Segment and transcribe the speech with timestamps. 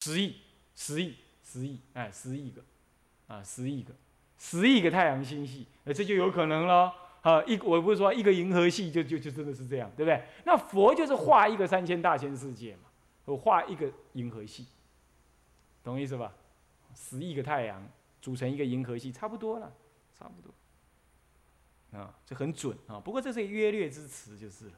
[0.00, 0.36] 十亿，
[0.74, 1.14] 十亿，
[1.44, 2.62] 十亿，哎，十亿个，
[3.28, 3.94] 啊，十亿个，
[4.38, 6.92] 十亿个太阳星系，哎，这就有可能了。
[7.22, 10.24] 啊，一我不是说一个银河系就就就真的是这样，对不对？
[10.46, 12.84] 那佛就是画一个三千大千世界嘛，
[13.26, 14.66] 我画一个银河系，
[15.84, 16.32] 懂意思吧？
[16.94, 17.86] 十亿个太阳
[18.22, 19.70] 组成一个银河系，差不多了，
[20.18, 22.00] 差不多。
[22.00, 22.98] 啊，这很准啊。
[22.98, 24.72] 不过这是约略之词就是了。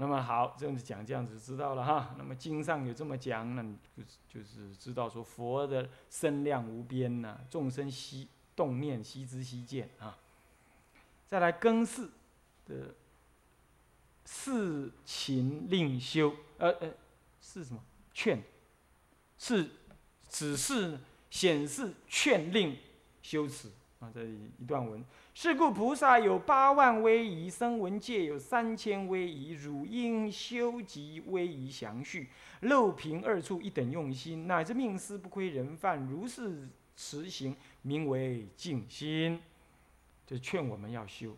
[0.00, 2.14] 那么好，这样子讲，这样子知道了哈。
[2.16, 3.62] 那么经上有这么讲，那
[3.96, 10.16] 就是就是知道说佛的身量无边呐，众生悉动念悉知悉见啊。
[11.26, 12.12] 再来更四
[12.64, 12.94] 的
[14.24, 16.94] 四勤令修，呃呃，
[17.42, 17.82] 是什么？
[18.14, 18.40] 劝，
[19.36, 19.68] 是
[20.28, 22.76] 只是显示劝令
[23.20, 23.68] 修持
[24.00, 24.10] 啊。
[24.12, 32.28] 这一段文，是故菩萨有八万威仪，声闻界有三千威仪，汝应修集威仪详序，
[32.60, 39.40] 漏凭二处一等用心，乃至命思不亏人犯，如是持行，名为静心。
[40.26, 41.34] 就劝我们要修，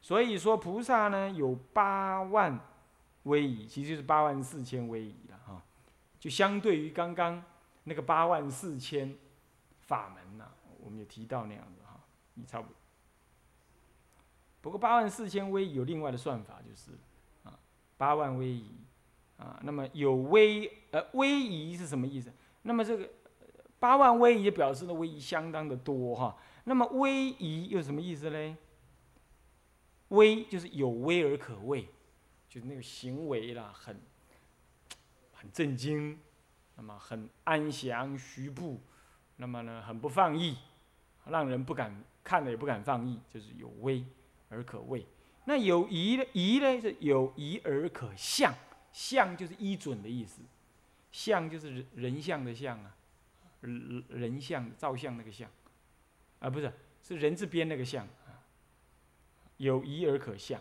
[0.00, 2.56] 所以说菩萨呢有八万
[3.24, 5.60] 威仪，其实就是八万四千威仪了哈。
[6.20, 7.42] 就相对于刚刚
[7.82, 9.12] 那个八万四千
[9.80, 10.44] 法门呐，
[10.78, 11.81] 我们也提到那样子
[12.34, 12.76] 你差不多。
[14.60, 16.92] 不过八万四千威仪有另外的算法，就是
[17.44, 17.58] 啊，
[17.96, 18.70] 八万威仪
[19.36, 22.32] 啊，那么有威呃威仪是什么意思？
[22.62, 23.08] 那么这个
[23.80, 26.36] 八万威仪表示的威仪相当的多哈。
[26.64, 28.56] 那么威仪又什么意思嘞？
[30.10, 31.88] 威就是有威而可畏，
[32.48, 34.00] 就是那个行为啦，很
[35.32, 36.20] 很震惊，
[36.76, 38.80] 那么很安详徐步，
[39.38, 40.56] 那么呢很不放逸，
[41.26, 44.04] 让人不敢看了也不敢放逸，就是有威
[44.48, 45.06] 而可畏。
[45.44, 46.24] 那有仪呢？
[46.32, 48.54] 仪呢是有仪而可相，
[48.92, 50.40] 相就是依准的意思，
[51.10, 52.94] 相就是人人像的像啊，
[53.60, 55.50] 人人像照相那个像。
[56.38, 58.42] 啊，不是，是人字边那个相啊，
[59.56, 60.60] 有仪而可相。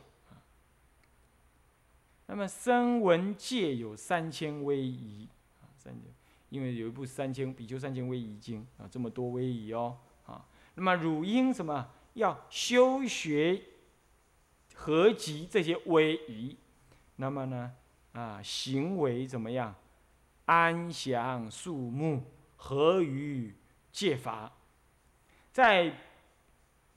[2.28, 5.28] 那么声闻界有三千威仪
[5.61, 6.03] 啊，三千，
[6.49, 9.97] 因为有一部《三千比丘三千威仪经》啊，这么多威仪哦。
[10.81, 11.91] 那么汝应什么？
[12.15, 13.61] 要修学
[14.73, 16.57] 合集这些威仪，
[17.17, 17.71] 那么呢
[18.13, 19.75] 啊，行为怎么样？
[20.45, 22.23] 安详肃穆，
[22.55, 23.53] 合于
[23.91, 24.51] 戒法。
[25.53, 25.93] 在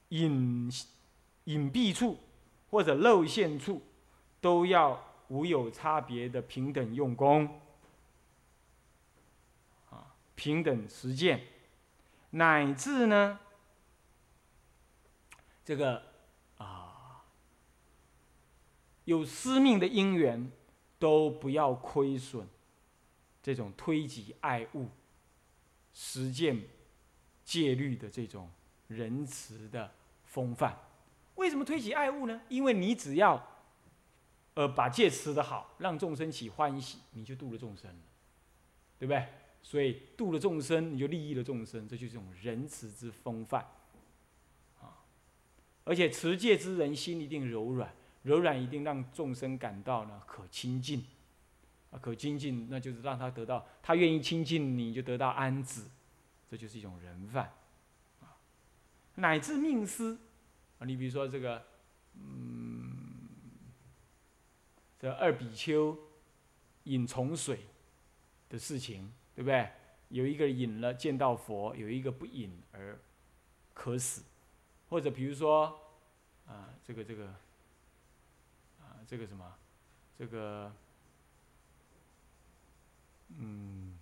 [0.08, 0.72] 隐
[1.44, 2.18] 隐蔽处
[2.70, 3.82] 或者露馅处，
[4.40, 7.60] 都要无有差别的平等用功，
[9.90, 11.42] 啊，平等实践，
[12.30, 13.38] 乃至呢，
[15.64, 16.02] 这个
[16.58, 17.24] 啊，
[19.04, 20.50] 有私命的因缘，
[20.98, 22.46] 都不要亏损，
[23.42, 24.88] 这种推己爱物，
[25.92, 26.62] 实践。
[27.44, 28.50] 戒律的这种
[28.88, 29.92] 仁慈的
[30.24, 30.74] 风范，
[31.34, 32.40] 为什么推己爱物呢？
[32.48, 33.60] 因为你只要，
[34.54, 38.02] 呃，把戒持的好，让众生起欢喜，你就度了众生了，
[38.98, 39.28] 对不对？
[39.62, 43.62] 所以度了众生，你就利益了众生，这就是一种仁慈之风范，
[45.84, 51.04] 而且持戒之人心一定柔软，柔软一定让众生感到呢可亲近，
[51.90, 55.82] 啊，可亲近，那就是让他得到，他愿意亲近你，就得到安止。
[56.50, 57.52] 这就是一种人犯，
[58.20, 58.36] 啊，
[59.16, 60.18] 乃至命思，
[60.78, 61.64] 啊，你比如说这个，
[62.14, 63.28] 嗯，
[65.00, 65.98] 这二比丘
[66.84, 67.60] 饮重水
[68.48, 69.68] 的事情，对不对？
[70.10, 72.96] 有一个饮了见到佛，有一个不饮而
[73.72, 74.22] 渴死，
[74.94, 75.76] 或者比如说，
[76.46, 77.26] 啊，这个这个，
[78.80, 79.44] 啊，这个什么，
[80.16, 80.72] 这个，
[83.36, 83.98] 嗯，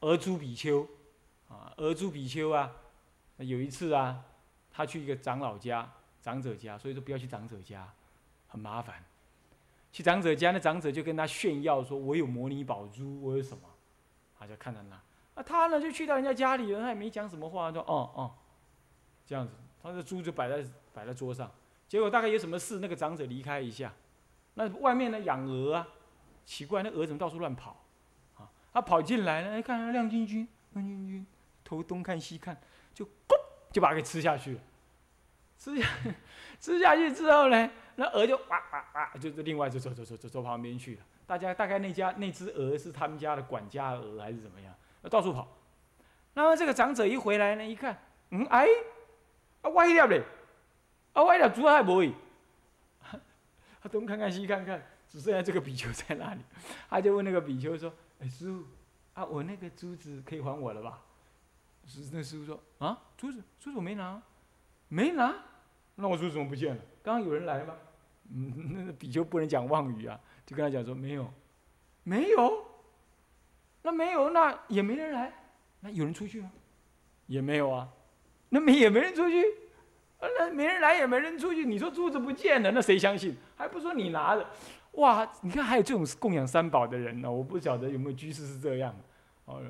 [0.00, 0.84] 俄珠比丘。
[1.48, 2.72] 啊，俄珠比丘啊，
[3.36, 4.24] 有一次啊，
[4.72, 5.88] 他去一个长老家、
[6.20, 7.88] 长者家，所以说不要去长者家，
[8.48, 9.00] 很麻烦。
[9.92, 13.62] 去长者家，那长者就跟他炫耀说：“我有摩尼宝珠，我有什么？”
[14.36, 15.00] 他就看到那，
[15.36, 18.34] 啊，他呢就去到人家家里了，他也没讲什么话，说：“哦哦，
[19.24, 21.50] 这样子。”他的猪就摆在摆在桌上。
[21.86, 23.92] 结果大概有什么事，那个长者离开一下，
[24.54, 25.86] 那外面呢养鹅啊，
[26.44, 27.84] 奇怪，那鹅怎么到处乱跑？
[28.36, 31.26] 啊，他跑进来了，哎，看亮晶晶，亮晶晶。
[31.62, 32.56] 头东看西看，
[32.92, 33.34] 就咕
[33.72, 34.60] 就把它给吃下去了。
[35.56, 35.88] 吃下
[36.60, 41.02] 吃下去之后呢，那鹅就哇哇哇，就是另外就走走走走走旁边去了。
[41.26, 44.74] 大家大概那家那只鹅是他们家的管家鹅还是怎么样？
[45.10, 45.48] 到处跑。
[46.34, 47.98] 那么这个长者一回来呢，一看，
[48.30, 48.66] 嗯哎，
[49.64, 50.22] 啊歪掉嘞，
[51.14, 52.12] 啊歪掉，猪还不会。
[53.82, 56.40] 他 东看看西看看，只剩下这个比丘在那里。
[56.88, 58.64] 他就问那个比丘说：“哎师傅，
[59.14, 61.02] 啊，我那个珠子可以还我了吧？
[61.86, 64.22] 师那师傅说啊，珠子珠子我没拿，
[64.88, 65.34] 没拿，
[65.96, 66.82] 那我珠子怎么不见了？
[67.02, 67.74] 刚刚有人来吗？
[68.30, 71.30] 嗯，那个比丘不能讲妄语啊，就跟他讲说没有，
[72.04, 72.64] 没有，
[73.82, 75.32] 那没有，那也没人来，
[75.80, 76.50] 那有人出去吗？
[77.26, 77.88] 也没有啊，
[78.54, 79.42] 那没也没人出去，
[80.20, 83.36] 啊，那没人来也没人出去，你说珠子不见了，那谁相信？
[83.56, 84.48] 还不说你拿了，
[84.92, 88.94] 哇，你看还有这种供养三宝的人呢，我不晓得有没有居士是这样，
[89.44, 89.68] 好了，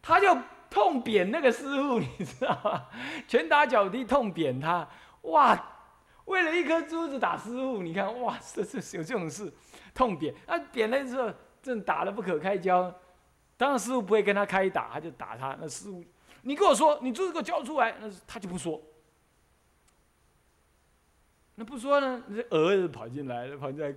[0.00, 0.34] 他就
[0.70, 2.86] 痛扁那个师傅，你知道吗？
[3.28, 4.88] 拳打脚踢痛扁他，
[5.20, 5.70] 哇！
[6.24, 9.52] 为了一颗珠子打师傅，你看哇，这这有这种事，
[9.92, 11.30] 痛扁啊，扁了之后
[11.62, 12.90] 正打得不可开交，
[13.58, 15.54] 当然师傅不会跟他开打，他就打他。
[15.60, 16.02] 那师傅，
[16.44, 18.80] 你跟我说，你就是给我交出来，那他就不说。
[21.56, 23.94] 那不说呢，那鹅就跑进来了，跑进来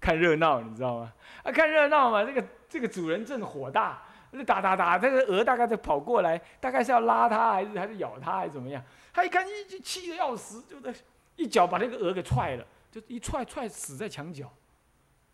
[0.00, 1.12] 看热闹，你知道吗？
[1.42, 8.84] 啊，看热闹嘛，这个这个主人正火大，那打打打，这个鹅大概在跑过来，大概是要拉他，还是还是咬他，还是怎么样？
[9.12, 10.94] 他一看，一就气得要死，就在。
[11.34, 14.52] 一脚把那个鹅给踹了，就一踹踹死在墙角，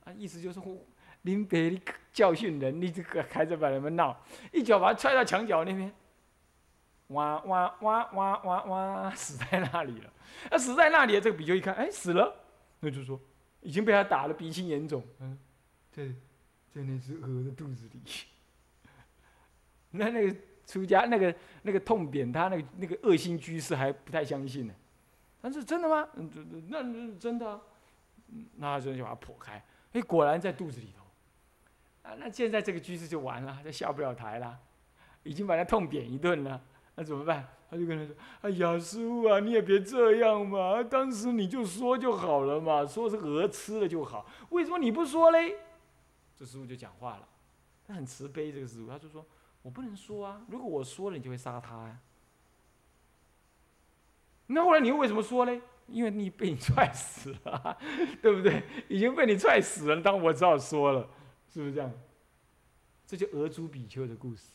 [0.04, 0.60] 啊，意思就是
[1.22, 1.78] 临别
[2.12, 4.16] 教训人，你这个还在把人们闹，
[4.52, 5.92] 一脚把他踹到墙角那边，
[7.08, 10.10] 哇哇哇哇哇哇，死在那里了。
[10.50, 12.34] 那死在那里了，这个比丘一看，哎，死了，
[12.81, 13.20] 那就说
[13.60, 15.38] 已经被他打的鼻青眼肿，嗯，
[15.90, 16.06] 在
[16.70, 18.00] 在那只鹅的肚子里。
[19.90, 24.75] 那那个出家那个那个痛扁他那个那个恶心居士还不太相信呢。
[25.40, 26.06] 但是真的吗？
[26.14, 26.31] 嗯，
[26.69, 27.61] 那那真的，
[28.56, 29.62] 那就就把它破开，
[29.93, 31.04] 哎，果然在肚子里头。
[32.08, 34.58] 啊，那现在这个居士就完了，就下不了台了，
[35.22, 36.61] 已经把他痛扁一顿了，
[36.98, 37.46] 那怎么办？
[37.70, 38.12] 他就跟他说
[38.42, 45.54] ：“哎呀，师傅啊，你也别这样嘛，当时你就说就好了嘛，说是鹅吃了就好，为什么你不说嘞？”
[46.34, 47.28] 这师傅就讲话了，
[47.86, 49.24] 他很慈悲，这个师傅他就说
[49.62, 52.00] ：“我不能说啊，如果我说了，你就会杀他呀。”
[54.50, 55.62] 那后来你又为什么说呢？
[55.86, 57.78] 因为你被你踹死了，
[58.20, 58.64] 对不对？
[58.88, 61.08] 已经被你踹死了，当我只好说了，
[61.48, 61.92] 是不是这样？
[63.06, 64.48] 这就俄猪比丘的故事。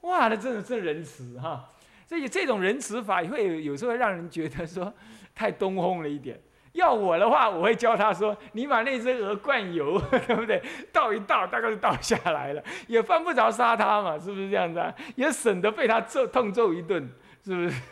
[0.00, 1.70] 哇，那真的真仁慈哈！
[2.14, 4.92] 所以这种仁慈法会有时候会让人觉得说
[5.34, 6.40] 太东风了一点。
[6.74, 10.62] 要我的话，我会教他说：你把那只鹅灌油， 对不对？
[10.92, 14.78] 倒一倒，大概就倒下来了，也犯不着杀他嘛，是不是这样子？
[14.78, 14.94] 啊？
[15.16, 17.10] 也省得被他揍痛揍一顿，
[17.44, 17.82] 是不是？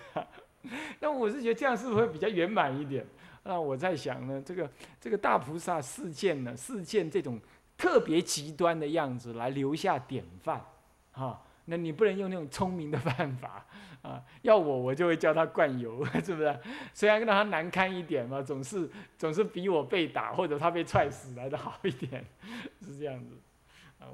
[1.00, 3.04] 那我是觉得这样是不是会比较圆满一点？
[3.42, 4.70] 那我在想呢，这个
[5.00, 7.40] 这个大菩萨示见呢，示见这种
[7.76, 10.64] 特别极端的样子来留下典范，
[11.10, 11.42] 哈。
[11.66, 13.64] 那你不能用那种聪明的办法
[14.02, 14.22] 啊！
[14.42, 16.58] 要我我就会叫他灌油， 是不是？
[16.92, 22.24] 虽然让他难堪一点嘛，总是总是比我被打或者他被踹死来的好一点，
[22.84, 23.36] 是这样子，
[23.98, 24.06] 啊。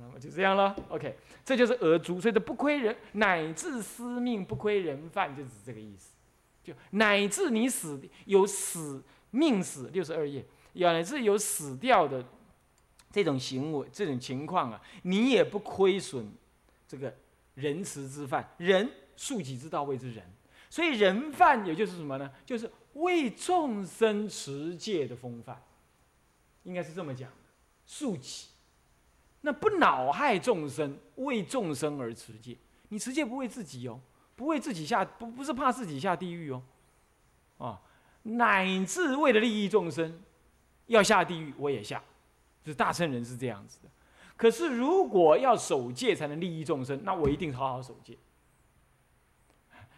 [0.00, 1.12] 那么就这样了，OK，
[1.44, 6.12] 这就是鹅足，所以这不亏人，乃至司命不亏人犯，就指这个意思。
[6.62, 9.02] 就乃至你死有死
[9.32, 12.24] 命死六十二页，乃至有死掉的
[13.10, 16.30] 这种行为、这种情况啊，你也不亏损
[16.88, 17.14] 这个
[17.54, 20.24] 仁慈之犯，仁恕己之道谓之仁。
[20.70, 22.30] 所以仁犯也就是什么呢？
[22.44, 25.62] 就是为众生持戒的风范，
[26.64, 27.30] 应该是这么讲，
[27.86, 28.48] 恕己。
[29.42, 32.56] 那不恼害众生，为众生而持戒。
[32.88, 34.00] 你持戒不为自己哦，
[34.34, 36.62] 不为自己下，不不是怕自己下地狱哦，
[37.58, 37.80] 啊，
[38.22, 40.20] 乃至为了利益众生，
[40.86, 42.02] 要下地狱我也下。
[42.64, 43.88] 这大圣人是这样子的。
[44.38, 48.16] 可是如果要守戒才能利益众生，那我一定好好守戒。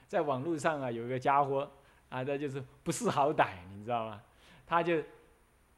[0.09, 1.70] 在网络上啊，有一个家伙
[2.09, 4.20] 啊，他就是不识好歹，你知道吗？
[4.66, 5.00] 他就。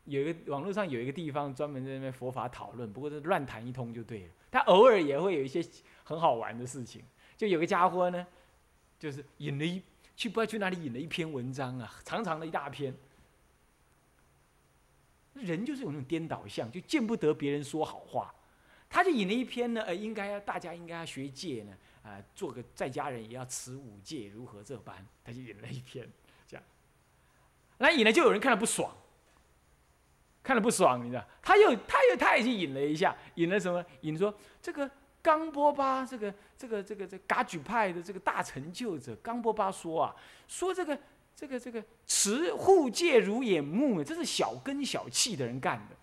[0.07, 4.33] 有一个网络上有一个地方专门在那边佛法讨论，不过是乱谈一通就对了。
[4.50, 5.64] 他偶尔也会有一些
[6.02, 7.04] 很好玩的事情。
[7.37, 8.26] 就有个家伙呢，
[8.99, 9.81] 就是引了一
[10.16, 12.92] 去不知道去哪里引了一篇文章啊，长长的一大篇。
[15.35, 18.35] 人就是有那种颠倒相，就见不得别人说好话。
[19.03, 24.95] 他就引了一篇呢，呃，应该大家应该要学戒呢，啊，做个在家人也要持五戒，如何这般？
[25.25, 26.09] 他就引了一篇
[26.47, 26.63] 这样。
[27.79, 28.95] 那引了就有人看了不爽。
[30.45, 31.25] 看了不爽，你知道？
[31.43, 33.85] 他又他又他也去引了一下，引了什么？
[34.03, 34.89] 引说这个
[35.21, 40.15] 冈波巴，这个这个这个这噶举派的这个大成就者冈波巴说啊，
[40.47, 40.97] 说这个
[41.35, 45.97] 这个这个持护戒如眼目，这是小根小气的人干的。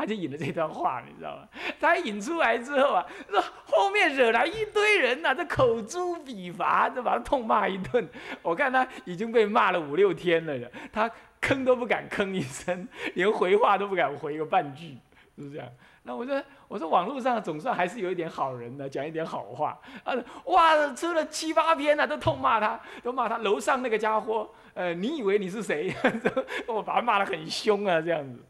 [0.00, 1.48] 他就引了这段话，你知道吗？
[1.78, 8.08] 他引出来之后啊，说后面惹来一堆人呐，这口诛笔伐，就把他痛骂一顿。
[8.42, 11.10] 我看他已经被骂了五六天了，他。
[11.40, 14.98] 吭都不敢吭一声， 连回话都不敢回个半句，
[15.34, 15.66] 是不是这样？
[16.02, 20.12] 那我说我说网络上总算还是有一点好人的，讲一点好话啊！
[20.44, 24.50] 哇，出了七八篇了，都痛骂他，都骂他楼上那个家伙。
[24.74, 25.94] 呃，你以为你是谁？
[26.68, 28.44] 我把他骂得很凶啊，这样子。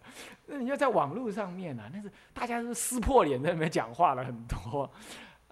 [0.52, 4.83] 那你要在网络上面啊，那是大家都撕破脸在那边讲话了很多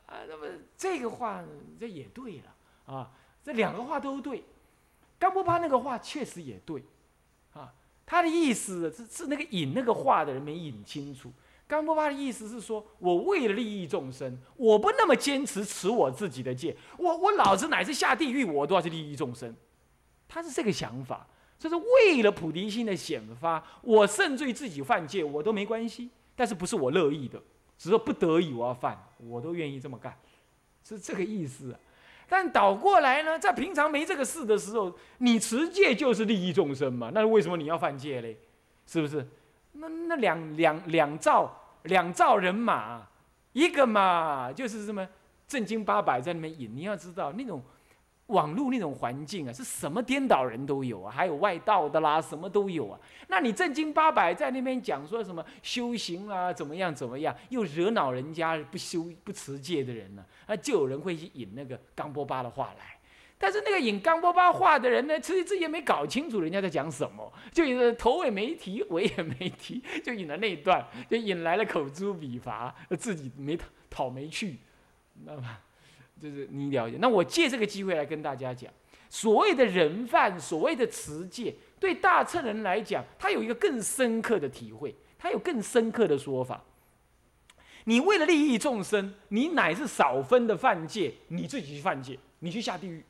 [0.06, 0.18] 啊。
[0.28, 1.40] 那么这个话
[1.78, 3.10] 这也对了啊，
[3.44, 4.42] 这两个话都对。
[5.18, 6.84] 冈波巴那个话确实也对
[7.52, 7.72] 啊，
[8.04, 11.32] 他的意思是是那个引那个话的人没引清楚。
[11.66, 19.54] 冈波巴的意思是说，我为了利益众生，我不那么坚持持我自己的戒，我我老子乃至下地狱，我都要去利益众生。
[20.26, 21.26] 他是这个想法，
[21.58, 27.42] 就是为了菩提心的显发，我甚至于自己犯戒我都没关系，但是不是我乐意的，
[27.76, 30.16] 只是不得已我要犯，我都愿意这么干，
[30.84, 31.74] 是这个意思。
[32.28, 38.36] 但倒过来呢，在平常没这个事的时候，你持戒就是利益众生嘛，那为什么你要犯戒嘞？
[38.86, 39.26] 是不是？
[39.72, 41.50] 那那两两两兆
[41.84, 43.06] 两兆人马，
[43.52, 45.08] 一个嘛就是什么
[45.46, 46.70] 正经八百在那边引。
[46.74, 47.62] 你要知道那种
[48.28, 52.98] 网络那种环境啊，是什么颠倒人都有啊，还有外道的啦，什么都有啊。
[53.26, 60.24] 那你正经八百在那边讲说什么修行啊，怎么样怎么样，又惹恼人家不修不持戒的人呢？
[60.46, 62.96] 啊就有人会去引那个冈波巴的话来。
[63.40, 73.56] 但是那个引冈波巴话的人呢，其实自己也没搞清楚人家在讲什么，就引头尾没提，尾也没提，就引了那一段，就引来了口诛笔伐，自己没
[73.88, 74.58] 讨没去，
[75.24, 75.58] 那么
[76.20, 76.96] 就是你了解。
[77.00, 78.72] 那我借这个机会来跟大家讲，
[79.08, 86.62] 所谓的人犯，所谓的持戒，对大乘人来讲，他有一个更深刻的体会，他有更深刻的说法。
[87.84, 93.02] 你为了利益众生，你乃是少分的犯戒，你自己去犯戒，你去下地狱。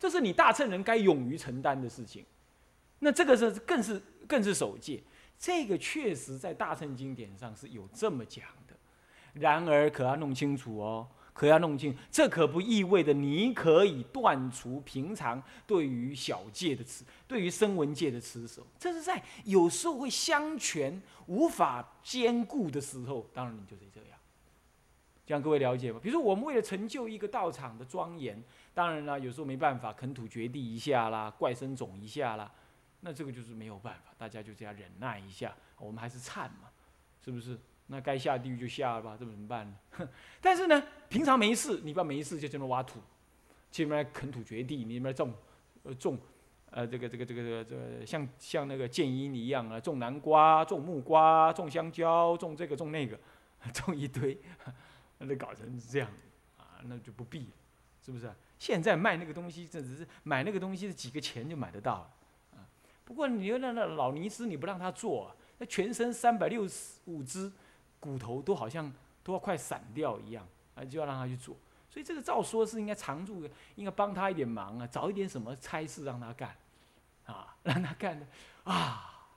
[0.00, 2.24] 这是你大乘人该勇于承担的事情，
[2.98, 5.00] 那这个是更是更是守戒，
[5.38, 8.74] 这个确实在大乘经典上是有这么讲的。
[9.34, 18.66] 然而可要弄清楚哦，可要弄清，这可不意味着你可以断除平常对于小戒的持，对于声闻戒的持守。
[18.78, 24.18] 这是在有时候会相权无法兼顾的时候，当然你就是这样。
[25.24, 26.00] 这样各位了解吗？
[26.02, 28.42] 比如说我们为了成就一个道场的庄严。
[28.74, 32.50] 当然啦，有时候没办法，垦土掘地一下啦，怪生种一下啦，
[33.00, 35.54] 那这个就是没有办法，大家就这样忍耐一下。
[35.78, 36.70] 我们还是忏嘛，
[37.24, 37.58] 是不是？
[37.88, 40.08] 那该下地狱就下了吧，这怎么办呢？
[40.40, 43.00] 但是呢，平常没事，你不要没事就在那挖土，
[43.70, 45.34] 去那边垦土掘地，你那边种，
[45.82, 46.18] 呃种，
[46.70, 53.18] 呃这个这个这个这个这个像像那个建英一样啊，种南瓜、种木瓜、种香蕉、种这个种那个，
[53.74, 54.38] 种一堆，
[55.18, 56.08] 那就搞成这样
[56.56, 57.52] 啊，那就不必了，
[58.04, 58.32] 是不是？
[58.58, 62.10] 现在卖那个东西，这只是买那个东西是几个钱就买得到了，
[62.56, 62.62] 啊！
[63.04, 67.50] 不过你又让那老尼斯，你不让他做，啊那全身三百六十五只
[68.02, 68.92] 骨头都好像
[69.22, 70.44] 都要快散掉一样，
[70.74, 71.56] 啊，就要让他去做。
[71.88, 76.56] 所以这个照说是应该常住，应该帮他一点忙啊，找一点什么差事让他干，
[77.26, 78.26] 啊， 让他干的
[78.64, 79.30] 啊，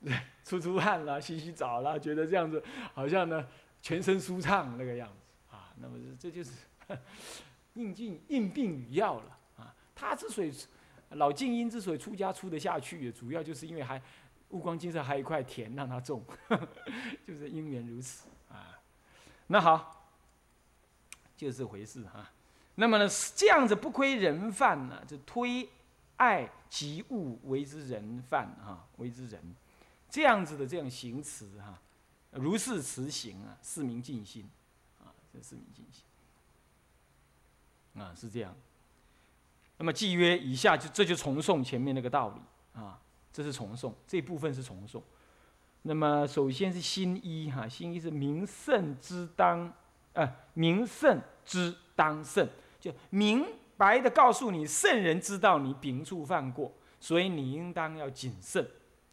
[0.44, 2.62] 出出汗了，洗洗澡了，觉得这样子
[2.94, 3.44] 好像呢
[3.82, 5.74] 全身舒畅那个样子啊。
[5.78, 6.52] 那么这就是。
[7.74, 9.74] 应尽应病与药了啊！
[9.94, 10.52] 他之所以
[11.12, 13.98] 老静音之所以出家出得下去，主要就是因为还
[14.52, 16.24] 悟光金色还有一块田让他种，
[17.26, 18.78] 就是因缘如此啊。
[19.48, 20.06] 那好，
[21.36, 22.30] 就这回事哈。
[22.76, 23.06] 那么呢，
[23.36, 25.68] 这样子不亏人犯呢，就推
[26.16, 29.54] 爱及物为之人犯哈，为之人
[30.08, 31.78] 这样子的这样行持哈，
[32.30, 34.48] 如是持行啊，四名尽心
[35.00, 36.04] 啊，这四名尽心。
[38.00, 38.56] 啊，是这样。
[39.76, 42.98] 那么契约以下就这就重诵前面那个道理啊，
[43.32, 45.00] 这是重诵这部分是重诵。
[45.82, 49.72] 那么首先是新一哈，新一是明圣之当，
[50.12, 52.48] 呃，明圣之当圣，
[52.78, 53.44] 就明
[53.76, 58.64] 白的告诉你，圣人知道你秉处犯过，所以你应当要谨慎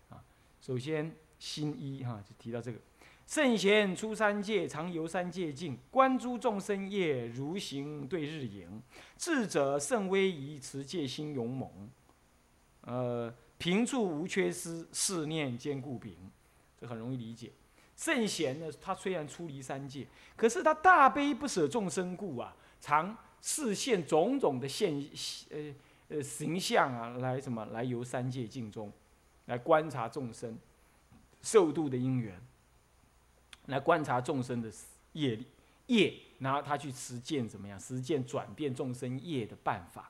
[0.10, 0.22] 啊。
[0.62, 2.78] 首先新一哈就提到这个。
[3.26, 8.82] 圣贤出三界，常游三界境，观诸众生业，如行对日影。
[9.18, 11.70] 智者甚威仪，持戒心勇猛。
[12.82, 16.18] 呃，平处无缺失，四念坚固禀。
[16.80, 17.52] 这很容易理解。
[17.96, 24.96] 圣贤呢，他虽然出离三界，可是他大悲不舍众生故啊，常视现种种的现
[25.50, 25.76] 呃
[26.08, 28.92] 呃形象啊，来什么来游三界境中，
[29.48, 30.58] 来观察众生
[31.42, 32.42] 受度的因缘。
[33.66, 34.72] 来观察众生的
[35.14, 35.46] 业力
[35.88, 37.80] 业，然后他去实践怎么样？
[37.80, 40.10] 实践转变众生业的办法。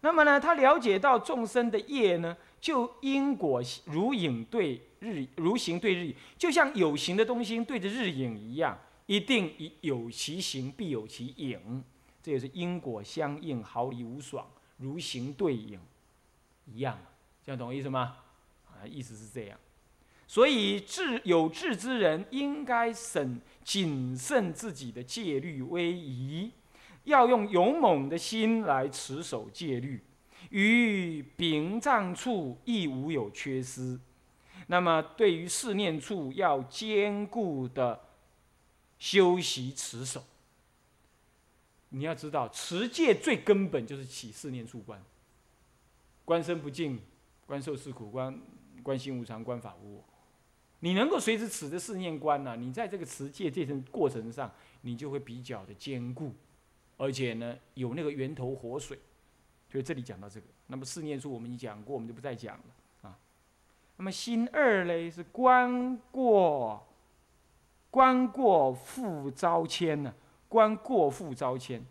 [0.00, 11.82] 那么呢，他了解到众生的业呢，就因果如影对日，如形对日，就像有形的东西对着日影一样，一定有其形必有其影，
[12.22, 15.80] 这也是因果相应，毫厘无爽，如形对影
[16.66, 16.96] 一样，
[17.44, 18.18] 这样懂我意思吗？
[18.66, 19.58] 啊，意思是这样。
[20.28, 26.52] 所以智有智之人应该审谨慎自己的戒律威仪。
[27.08, 30.02] 要用勇猛的心来持守戒律，
[30.50, 33.98] 于屏障处亦无有缺失。
[34.68, 38.00] 那么，对于四念处，要坚固的
[38.98, 40.22] 修习持守。
[41.88, 45.02] 你要知道，持戒最根本就是起四念处观：
[46.24, 47.00] 观身不净，
[47.46, 48.38] 观受是苦，观
[48.82, 50.04] 观心无常，观法无我。
[50.80, 52.54] 你能够随时持着四念观呢？
[52.56, 56.34] 你在这个持戒这层过程上，你就会比较的坚固。
[56.98, 58.98] 而且呢，有那个源头活水，
[59.72, 60.46] 所以这里讲到这个。
[60.66, 63.18] 那么四念处我们已经讲过，我们就不再讲了啊。
[63.96, 66.86] 那么心二嘞是观过，
[67.90, 70.12] 观过复招迁呢？
[70.48, 71.84] 观过复招迁，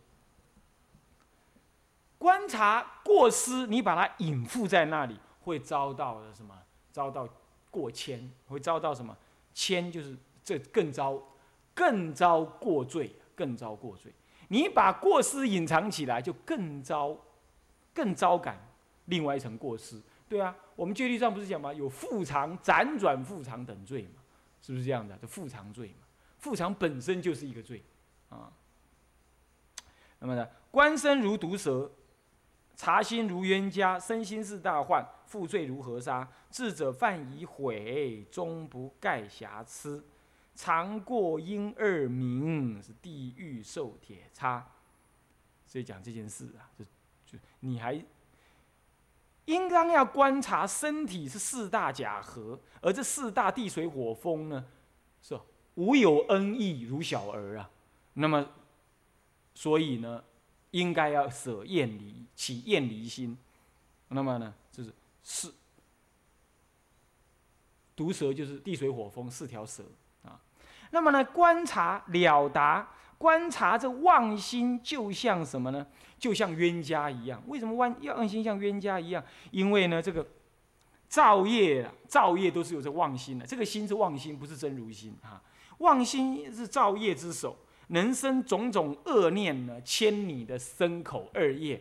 [2.17, 6.55] 观察过失，你把它隐覆在那里，会遭到的什么？
[6.91, 7.29] 遭到
[7.69, 9.15] 过谦，会遭到什么？
[9.53, 11.21] 谦就是这更遭，
[11.73, 14.11] 更遭过罪，更遭过罪。
[14.47, 17.17] 你把过失隐藏起来，就更糟，
[17.93, 18.57] 更糟感。
[19.05, 21.73] 另外一层过失，对啊，我们戒律上不是讲吗？
[21.73, 24.21] 有复藏、辗转复藏等罪嘛，
[24.61, 25.17] 是不是这样的？
[25.21, 26.05] 这复藏罪嘛，
[26.39, 27.81] 复藏本身就是一个罪，
[28.29, 28.51] 啊。
[30.19, 31.89] 那么呢，观身如毒蛇，
[32.75, 36.27] 察心如冤家，身心是大患，负罪如河沙。
[36.51, 40.03] 智者犯已悔，终不盖瑕疵。
[40.57, 44.67] 常过阴二名是地狱受铁叉，
[45.67, 46.83] 所以讲这件事啊，就
[47.27, 48.03] 就你还
[49.45, 54.65] 应当要观察身体是四大假合，而这四大地水火风呢，
[55.21, 55.39] 是
[55.75, 57.69] 无有恩义如小儿啊。
[58.13, 58.49] 那么，
[59.53, 60.23] 所以呢，
[60.71, 63.37] 应该要舍厌离，起厌离心。
[64.07, 64.91] 那么呢，就是
[65.21, 65.53] 四
[67.95, 69.83] 毒蛇就是地水火风四条蛇。
[70.91, 75.85] 那么呢，观察了达，观察这妄心，就像什么呢？
[76.17, 77.41] 就像冤家一样。
[77.47, 79.23] 为什么妄妄心像冤家一样？
[79.51, 80.25] 因为呢，这个
[81.07, 83.45] 造业啊，造业都是有这妄心的。
[83.45, 85.41] 这个心是妄心，不是真如心啊。
[85.79, 87.55] 妄心是造业之首，
[87.89, 91.79] 能生种种恶念呢，牵你的身口二业，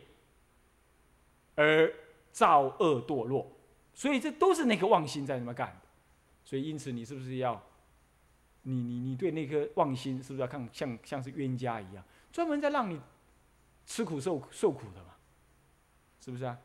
[1.55, 1.91] 而
[2.31, 3.51] 造恶堕落。
[3.95, 5.81] 所以这都是那个妄心在那么干。
[6.45, 7.61] 所以因此，你是不是要？
[8.69, 13.01] 你你你对那颗妄心是不是要看像像是冤家一样，专门在让你
[13.87, 15.15] 吃苦受受苦的嘛？
[16.21, 16.59] 是不是啊？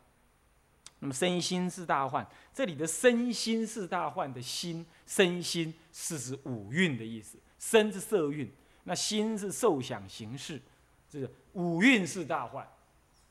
[0.98, 8.52] 那么身心是大患，这里的身心是大患的心，身心是指五蕴的意思，身是色蕴，
[8.86, 10.60] 那心是受想行识，
[11.08, 12.68] 这个五蕴是大患，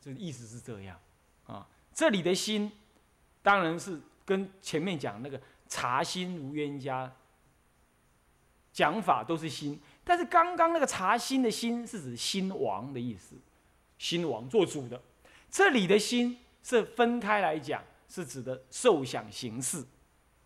[0.00, 0.96] 这意思是这样
[1.44, 1.66] 啊。
[1.92, 2.70] 这里的心
[3.42, 7.12] 当然是跟前面讲那个茶心如冤家。
[8.72, 13.34] 讲法都是心，但是刚刚那个查心的心是指心王的意思，
[13.98, 15.00] 心王做主的。
[15.50, 19.84] 这里的心是分开来讲，是指的受想行识，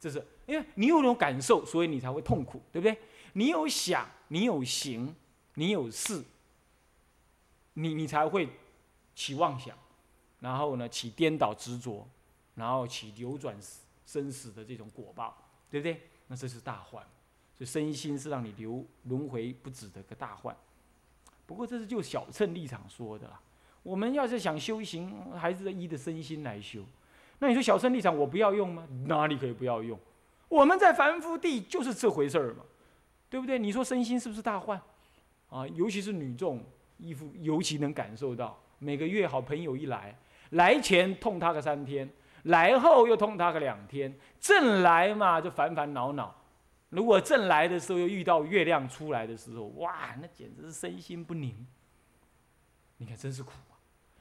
[0.01, 2.99] 这是因为你有那种感受，所以你才会痛苦，对不对？
[3.35, 5.15] 你有想，你有行，
[5.55, 6.25] 你有事，
[7.75, 8.49] 你你才会
[9.15, 9.77] 起妄想，
[10.41, 12.09] 然后呢起颠倒执着，
[12.55, 13.55] 然后起流转
[14.07, 15.37] 生死的这种果报，
[15.71, 16.09] 对不对？
[16.29, 17.07] 那这是大患。
[17.57, 20.55] 所以身心是让你流轮回不止的个大患，
[21.47, 23.41] 不过这是就小乘立场说的啦。
[23.83, 26.83] 我们要是想修行，还是依的身心来修。
[27.39, 28.89] 那你说小乘立场我不要用吗？
[29.07, 29.99] 哪里可以不要用？
[30.49, 32.63] 我们在凡夫地就是这回事儿嘛，
[33.29, 33.59] 对不对？
[33.59, 34.81] 你说身心是不是大患？
[35.51, 36.61] 啊，尤其是女众，
[36.99, 38.59] 衣服尤其能感受到。
[38.79, 40.17] 每个月好朋友一来，
[40.51, 42.09] 来前痛他个三天，
[42.45, 46.35] 来后又痛他个两天，正来嘛就烦烦恼恼。
[46.95, 51.67] 如果正来的时候又遇到月亮出来的时候，哇，那简直是身心不宁。
[52.99, 53.75] 你看，真是苦啊！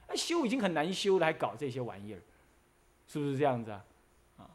[0.08, 2.20] 那修已经很难修了，还搞这些玩意儿，
[3.06, 3.84] 是不是这样子啊？
[4.38, 4.50] 啊，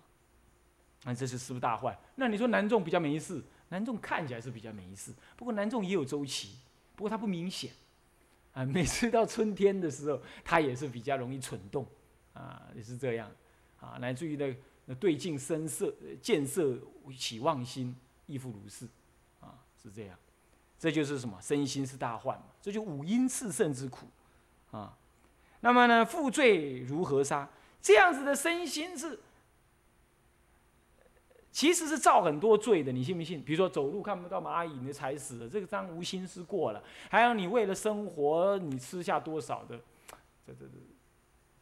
[1.06, 1.98] 那这是是不是大坏？
[2.16, 6.58] 那你说南众比较没事，南众看起来是比较没事，不过南众也有周期，
[6.98, 7.72] 不过它不明显
[8.52, 8.66] 啊。
[8.66, 11.88] 每次到春天的时候，它也是比较容易蠢动
[12.34, 13.32] 啊，也是这样
[13.80, 14.54] 啊，乃至于那
[14.88, 16.78] 那对镜生色，见色
[17.18, 17.96] 起妄心。
[18.30, 18.86] 亦复如是，
[19.42, 20.16] 啊，是这样，
[20.78, 21.36] 这就是什么？
[21.42, 24.06] 身心是大患嘛，这就五阴炽盛之苦，
[24.70, 24.96] 啊。
[25.62, 27.50] 那么呢，负罪如何杀？
[27.82, 29.20] 这样子的身心是，
[31.52, 33.44] 其实是造很多罪的，你信不信？
[33.44, 36.84] 比如说走路看不到蚂蚁，你踩死了，这个当无心思过了。
[37.10, 39.76] 还有你为了生活，你吃下多少的
[40.46, 40.78] 这这这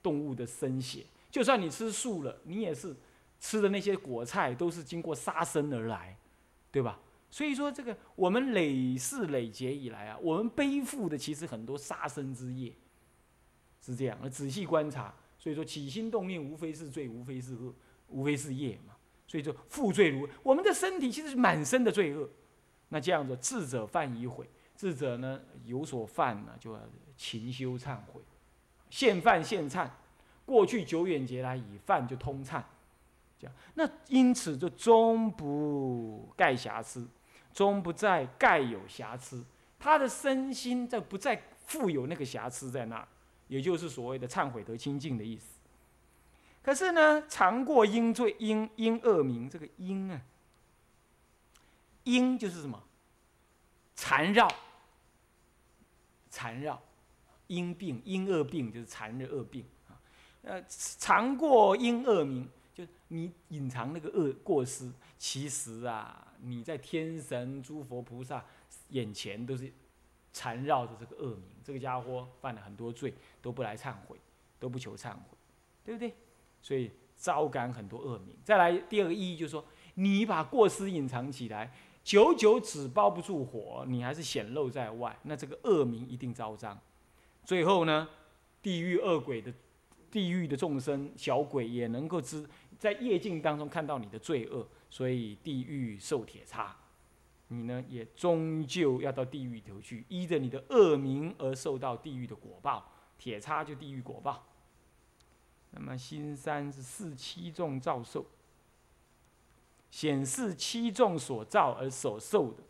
[0.03, 1.05] 动物的生血？
[1.31, 2.95] 就算你吃素了，你也是
[3.39, 6.15] 吃的那些果菜都是经过杀生而来，
[6.71, 6.99] 对吧？
[7.29, 12.73] 所以说这个我们累世累劫以来啊，我们背负的其实很多杀生之业，
[13.81, 14.17] 是这样。
[14.29, 17.73] 仔细观察，所以说起心动念无非是罪，无非是恶，
[18.07, 18.95] 无非是业嘛。
[19.27, 22.29] 所以说负罪如我们的身体其实是满身的罪恶。
[22.89, 26.79] 那这样子智者犯已悔，智者呢有所犯呢，就要
[27.17, 28.21] 勤修忏悔，
[28.89, 29.89] 现犯现忏。
[30.45, 32.63] 过去久远劫来已犯就通忏，
[33.39, 33.55] 这样。
[33.75, 37.07] 那因此就终不盖瑕疵。
[37.53, 39.43] 终不再盖有瑕疵，
[39.79, 43.03] 他的身心在不再富有那个瑕疵在那，
[43.47, 45.57] 也就是所谓的忏悔得清净的意思。
[46.61, 50.21] 可是呢，常过因罪因因恶名，这个因啊，
[52.03, 52.79] 因就是什么？
[53.95, 54.47] 缠绕，
[56.29, 56.79] 缠绕，
[57.47, 59.97] 因病因恶病就是缠着恶病啊。
[60.43, 62.47] 呃，常过因恶名，
[63.09, 66.23] 你隐藏那个恶过失，其实啊。
[66.39, 68.45] 你在天神、诸佛菩萨
[68.89, 69.73] 眼前都是
[70.31, 74.15] 缠绕着这个恶名，这个家伙犯了很多罪，都不来忏悔，
[74.59, 75.35] 都不求忏悔，
[75.83, 76.13] 对不对？
[76.61, 78.37] 所以招感很多恶名。
[78.43, 79.65] 再来第二个意义就是说，
[79.95, 86.79] 你把过失隐藏起来，久久纸包不住火，你还是显露在外，那这个恶名一定招彰。
[87.43, 88.07] 最后呢，
[88.61, 89.51] 地狱恶鬼的
[90.11, 94.67] 地狱的众生小鬼也能够知在业境当中看到你的罪恶。
[94.89, 96.73] 所以地狱受铁叉，
[97.49, 102.89] 你呢也终究要到地狱里头去，依着你的恶名而受到地狱的果报。
[103.17, 104.47] 铁叉就地狱果报。
[105.71, 108.25] 那么新三是四七众造受，
[109.91, 112.63] 显示七众所造而所受的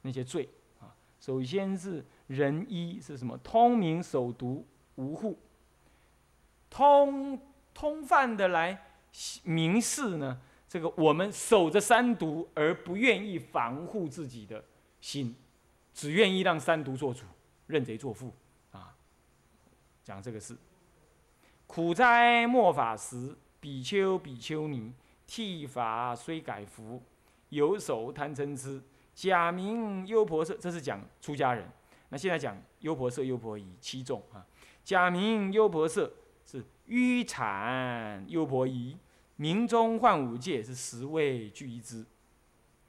[0.00, 0.48] 那些罪
[0.80, 0.96] 啊。
[1.20, 3.36] 首先是人一是什么？
[3.44, 5.38] 通明守独无护，
[6.70, 7.38] 通
[7.74, 8.87] 通犯的来
[9.44, 10.40] 明示呢？
[10.68, 14.62] 这个我们守着三毒而不愿意防护自己的
[15.00, 15.34] 心，
[15.94, 17.24] 只愿意让三毒做主，
[17.66, 18.34] 认贼作父
[18.70, 18.94] 啊！
[20.04, 20.54] 讲这个事。
[21.66, 24.92] 苦哉末法时，比丘比丘尼
[25.26, 27.02] 剃发虽改服，
[27.48, 28.82] 有手贪嗔痴，
[29.14, 30.54] 假名优婆塞。
[30.60, 31.66] 这是讲出家人。
[32.10, 34.46] 那现在讲优婆塞、优婆夷七众啊。
[34.84, 36.10] 假名优婆塞
[36.48, 38.96] 是愚产优婆夷。
[39.36, 42.04] 明中换五戒是十位俱一支，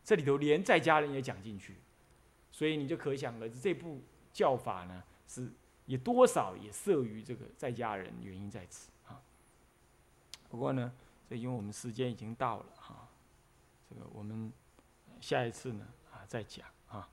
[0.03, 1.75] 这里头连在家人也讲进去，
[2.49, 5.51] 所以你就可想而知，这部教法呢是
[5.85, 9.21] 也多少也摄于这个在家人，原因在此啊。
[10.49, 10.91] 不过呢，
[11.29, 13.07] 这因为我们时间已经到了哈，
[13.87, 14.51] 这个我们
[15.19, 17.07] 下一次呢啊再讲啊。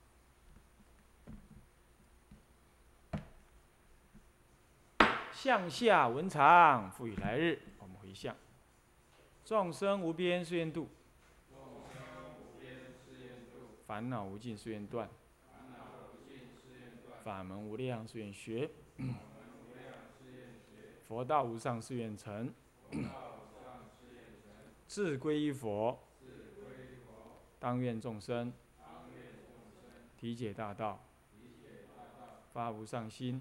[5.46, 8.34] 向下文长，赋予来日，我们回向。
[9.44, 10.88] 众生无边誓愿度，
[13.86, 15.08] 烦恼无尽誓愿断，
[17.22, 18.68] 法门无量誓愿学，
[21.06, 22.52] 佛道无上誓愿成，
[24.88, 25.96] 自归依佛，
[27.60, 28.52] 当愿众生。
[30.18, 31.04] 体解大道，
[32.52, 33.40] 发无上心，